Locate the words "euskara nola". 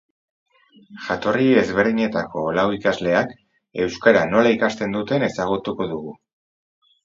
3.87-4.57